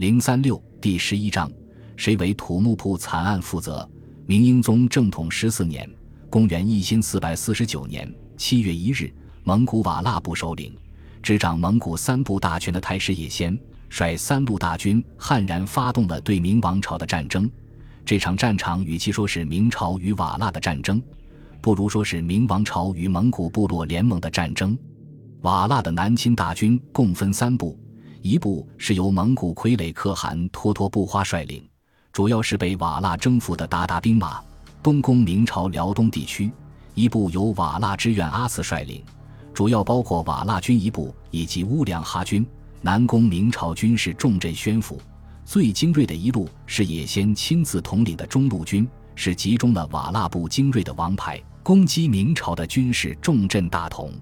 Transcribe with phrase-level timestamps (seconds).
[0.00, 1.52] 零三六第十一章，
[1.94, 3.86] 谁为土木堡惨案负责？
[4.24, 5.86] 明英宗正统十四年，
[6.30, 9.12] 公元一千四百四九年七月一日，
[9.44, 10.74] 蒙古瓦剌部首领、
[11.22, 13.54] 执掌蒙古三部大权的太师也先，
[13.90, 17.50] 率三路大军悍然发动了对明王朝的战争。
[18.02, 21.02] 这场战场与其说是明朝与瓦剌的战争，
[21.60, 24.78] 不如说是明王朝与蒙古部落联盟的战争。
[25.42, 27.78] 瓦剌的南侵大军共分三部，
[28.22, 31.66] 一部是由蒙古傀儡可汗脱脱不花率领，
[32.12, 34.42] 主要是被瓦剌征服的鞑靼兵马，
[34.82, 36.50] 东攻明朝辽东地区；
[36.94, 39.02] 一部由瓦剌之愿阿次率领，
[39.54, 42.46] 主要包括瓦剌军一部以及乌良哈军，
[42.82, 45.00] 南攻明朝军事重镇宣府。
[45.44, 54.12] 最精锐的一路是野先亲自统领的中路军，是集中了瓦剌部精锐的王牌，攻击明朝的军事重镇大同。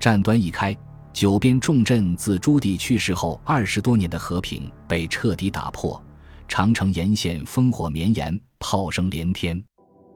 [0.00, 0.76] 战端一开，
[1.16, 5.98] 九边重镇自朱棣去世后二十多年的和平被彻底打破，
[6.46, 9.64] 长城沿线烽火绵延，炮声连天。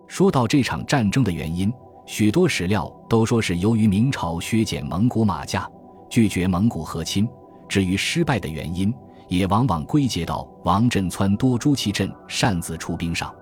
[0.06, 1.72] 说到这场战争的原因，
[2.04, 5.66] 许多史料都说是由于明朝削减蒙古马价，
[6.10, 7.26] 拒绝蒙古和亲。
[7.66, 8.92] 至于失败的原因，
[9.26, 13.34] 也往往归结到王振川多朱祁镇擅自出兵上。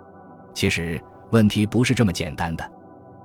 [0.55, 2.71] 其实问题不是这么简单的。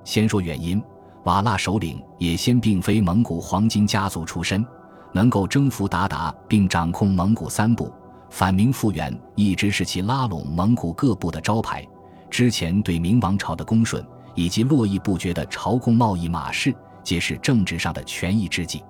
[0.04, 0.84] 先说原因。
[1.24, 4.66] 瓦剌首领也先并非蒙古黄金家族出身，
[5.14, 7.92] 能够征服鞑靼并掌控蒙古三部，
[8.30, 11.88] 反明复原一直是其拉拢蒙古各部的招牌。
[12.30, 18.84] 之前对明王朝的恭顺以及络绎不绝的朝贡贸易马氏，皆是政治上的权宜之计。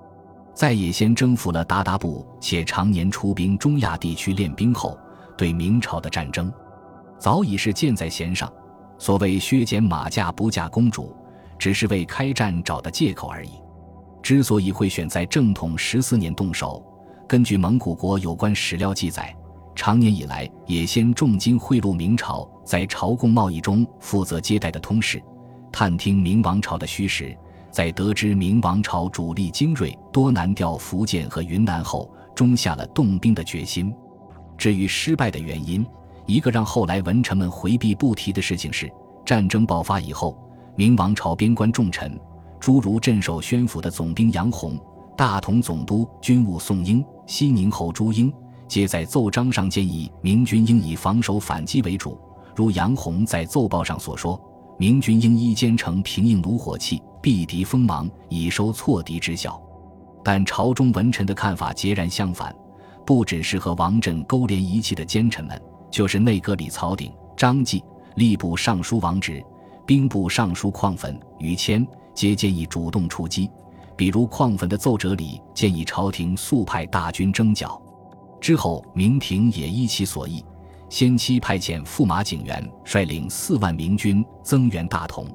[0.55, 4.97] 在也先征服了鞑靼部，且常年出兵中亚地区练兵后，
[5.37, 6.51] 对明朝的战争
[7.19, 8.51] 早已是箭在弦上。
[8.97, 11.15] 所谓削减马价不嫁公主。
[11.63, 13.51] 只是为开战找的借口而已。
[14.21, 16.83] 之所以会选在正统十四年动手，
[17.25, 19.33] 根据蒙古国有关史料记载，
[19.73, 25.23] 长年以来也先重金贿赂明朝，在朝贡贸易中负责接待的通事，
[25.71, 27.33] 探听明王朝的虚实，
[27.71, 33.95] 在得知明王朝主力精锐多南调福建和云南后，终下了动兵的决心。
[34.57, 35.85] 至于失败的原因，
[36.25, 38.91] 一个让后来文臣们回避不提的事情是，
[39.25, 40.37] 战争爆发以后。
[40.75, 42.19] 明王朝边关重臣，
[42.59, 44.75] 诸如镇守宣府的总兵杨洪、
[45.15, 48.33] 大同总督军务宋英、西宁侯朱英，
[48.67, 52.17] 皆在奏章上建议明军应以防守反击为主。
[52.55, 54.39] 如杨洪在奏报上所说
[54.79, 59.61] ：“明军应依坚城平应炉火器，避敌锋芒，以收挫敌之效。”
[60.25, 62.55] 但朝中文臣的看法截然相反，
[63.05, 65.61] 不只是和王振勾连一气的奸臣们，
[65.91, 67.83] 就是内阁里曹鼎、张继、
[68.15, 69.43] 吏部尚书王直。
[69.85, 73.49] 兵部尚书况粉、于谦皆建议主动出击，
[73.95, 77.81] 比如况粉的奏折里建议朝廷速派大军征剿。
[78.39, 80.43] 之后，明廷也依其所意，
[80.89, 85.25] 先期派遣驸马景元率领四万明军增援大同。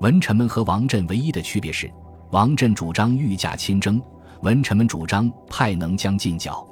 [0.00, 1.90] 文臣们和王振唯一的区别是，
[2.30, 4.00] 王振主张御驾亲征，
[4.42, 6.66] 文臣们主张派能将进剿。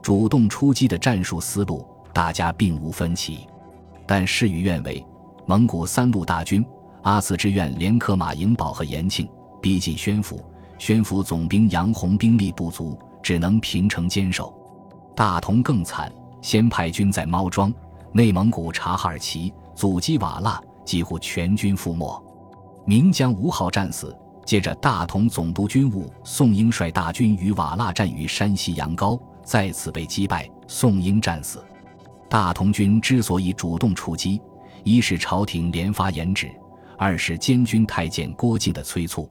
[0.00, 3.46] 主动出击的战术思路，大家并无分歧，
[4.06, 5.04] 但事与愿违。
[5.46, 6.64] 蒙古三路大军，
[7.02, 9.28] 阿次之愿连克马营堡和延庆，
[9.60, 10.40] 逼近宣府。
[10.78, 14.52] 宣府总兵杨洪兵力不足，只能平城坚守。
[15.14, 17.72] 大同更惨，先派军在猫庄、
[18.12, 22.24] 内蒙古察哈尔旗阻击瓦剌，几乎全军覆没。
[22.84, 24.16] 明将吴号战死。
[24.44, 31.64] 接着，大同总督军务宋英率大军与瓦剌战于山西阳高，再次被击败，宋英战死。
[32.28, 34.40] 大同军之所以主动出击。
[34.84, 36.50] 一是朝廷连发严旨，
[36.98, 39.30] 二是监军太监郭靖的催促，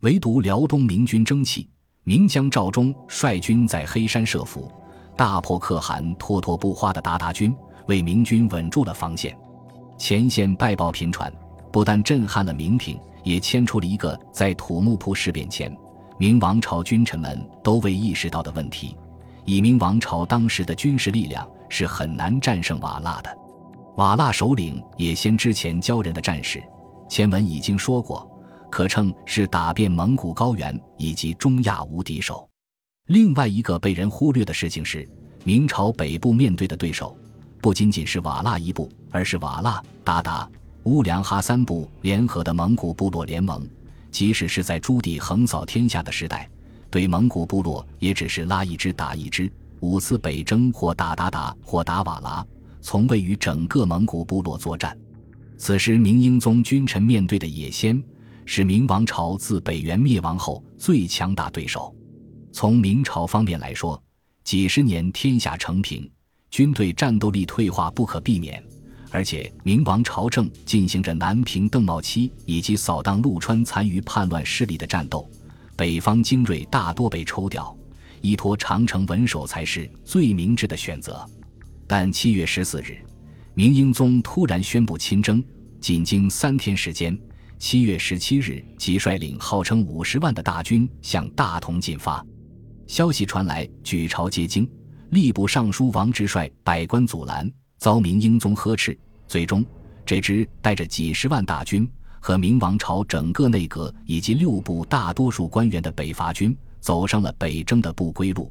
[0.00, 1.68] 唯独辽东明军争气。
[2.06, 4.70] 明将赵忠率军在黑山设伏，
[5.16, 7.54] 大破可汗脱脱不花的鞑靼军，
[7.86, 9.34] 为明军稳住了防线。
[9.96, 11.32] 前线败报频传，
[11.72, 15.74] 不但震撼了明廷，也牵出了一个在土木堡事变前，
[16.18, 18.94] 明王朝君臣们都未意识到的问题：
[19.46, 23.38] 以明王朝当时的军事力量，是很难战胜瓦剌的。
[23.96, 26.60] 瓦剌首领也先之前教人的战士，
[27.08, 28.28] 前文已经说过，
[28.68, 32.48] 可称是打遍蒙古高原以及中亚无敌手。
[33.06, 35.08] 另外一个被人忽略的事情是，
[35.44, 37.16] 明朝北部面对的对手
[37.60, 40.48] 不仅仅是瓦剌一部，而是瓦剌、鞑靼、
[40.84, 43.64] 乌良哈三部联合的蒙古部落联盟。
[44.10, 46.48] 即使是在朱棣横扫天下的时代，
[46.90, 52.46] 对蒙古部落也只是拉一支打一支，五次北征或打鞑靼，或打瓦剌。
[52.84, 54.94] 从未与整个蒙古部落作战。
[55.56, 58.00] 此时，明英宗君臣面对的也先
[58.44, 61.96] 是明王朝自北元灭亡后最强大对手。
[62.52, 64.00] 从明朝方面来说，
[64.44, 66.08] 几十年天下承平，
[66.50, 68.62] 军队战斗力退化不可避免。
[69.10, 75.26] 而且，明王朝正进行着南平邓茂期以及扫荡陆川残余叛乱势力的战斗，
[75.74, 77.74] 北方精锐大多被抽调，
[78.20, 81.26] 依托长城稳守才是最明智的选择。
[81.86, 82.98] 但七月十四日，
[83.54, 85.42] 明英宗突然宣布亲征，
[85.80, 87.18] 仅经三天时间，
[87.58, 92.24] 七月十七日即率领号称五十万的大军向大同进发。
[92.86, 94.68] 消息传来，举朝皆惊，
[95.12, 97.50] 吏部尚书王直率百官阻拦。
[97.76, 98.98] 遭明英宗呵斥，
[99.28, 99.62] 最终
[100.06, 101.86] 这支带着几十万大军
[102.18, 108.50] 和明王朝整个内阁以及六部大多数官员的北伐军走上了北征的不归路。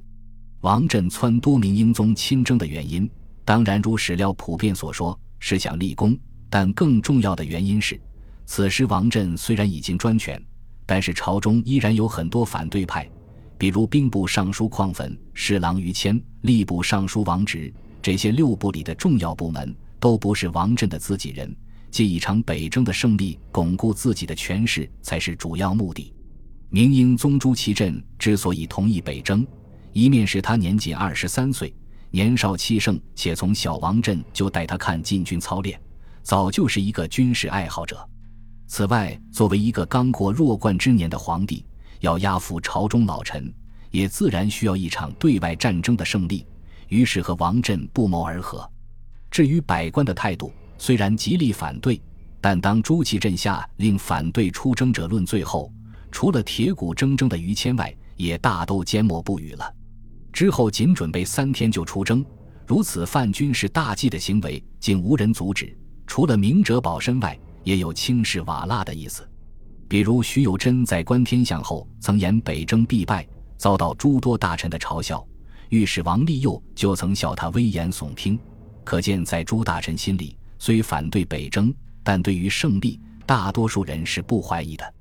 [0.62, 3.10] 王振撺掇明英宗亲征的原因，
[3.46, 6.18] 当然如史料普遍所说是想立功，
[6.50, 8.00] 但更重要的原因是，
[8.46, 10.42] 此时王振虽然已经专权，
[10.86, 13.10] 但是朝中依然有很多反对派，
[13.58, 17.74] 比如兵部尚书况粉、侍郎于谦、吏部尚书王直。
[18.02, 21.56] 这些六部里的重要部门都不是王振的自己人，
[21.90, 26.14] 借一场北征的胜利巩固自己的权势才是主要目的。
[26.70, 29.48] 明英宗朱祁镇之所以同意北征，
[29.94, 31.74] 一面是他年仅二十三岁，
[32.16, 35.82] 年少气盛，且从小王振就带他看禁军操练，
[36.22, 38.08] 早就是一个军事爱好者。
[38.68, 41.66] 此外，作为一个刚过弱冠之年的皇帝，
[42.02, 43.52] 要压服朝中老臣，
[43.90, 46.46] 也自然需要一场对外战争的胜利。
[46.88, 48.70] 于是和王振不谋而合。
[49.32, 52.00] 至于百官的态度，虽然极力反对，
[52.40, 55.74] 但当朱祁镇下令反对出征者论罪后，
[56.12, 59.74] 除了铁骨铮铮的于谦外，也大都缄默不语了。
[60.34, 62.26] 之后仅准备三天就出征，
[62.66, 65.78] 如此犯军事大忌的行为，竟无人阻止。
[66.08, 69.26] 除了明哲保身外，也有轻视瓦剌的意思。
[69.88, 73.26] 比如徐有贞在观天象后，曾言北征必败，
[73.58, 75.26] 遭到诸多大臣的嘲笑。
[75.70, 78.38] 御史王立佑就曾笑他危言耸听，
[78.84, 84.94] 可见在诸大臣心里，虽反对北征，但对于胜利，大多数人是不怀疑的。